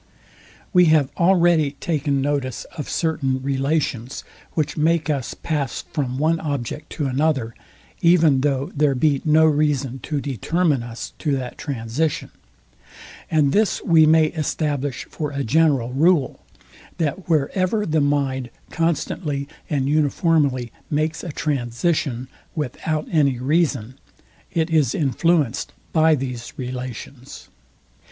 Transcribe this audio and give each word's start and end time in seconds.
We 0.73 0.85
have 0.85 1.11
already 1.15 1.73
taken 1.73 2.21
notice 2.23 2.63
of 2.75 2.89
certain 2.89 3.39
relations, 3.43 4.23
which 4.53 4.75
make 4.75 5.11
us 5.11 5.35
pass 5.35 5.83
from 5.93 6.17
one 6.17 6.39
object 6.39 6.89
to 6.93 7.05
another, 7.05 7.53
even 8.01 8.41
though 8.41 8.71
there 8.75 8.95
be 8.95 9.21
no 9.23 9.45
reason 9.45 9.99
to 9.99 10.19
determine 10.19 10.81
us 10.81 11.13
to 11.19 11.37
that 11.37 11.59
transition; 11.59 12.31
and 13.29 13.51
this 13.51 13.79
we 13.83 14.07
may 14.07 14.29
establish 14.29 15.05
for 15.05 15.29
a 15.29 15.43
general 15.43 15.93
rule, 15.93 16.43
that 16.97 17.29
wherever 17.29 17.85
the 17.85 18.01
mind 18.01 18.49
constantly 18.71 19.47
and 19.69 19.87
uniformly 19.87 20.71
makes 20.89 21.23
a 21.23 21.31
transition 21.31 22.27
without 22.55 23.07
any 23.11 23.37
reason, 23.37 23.99
it 24.51 24.71
is 24.71 24.95
influenced 24.95 25.73
by 25.93 26.15
these 26.15 26.53
relations. 26.57 27.49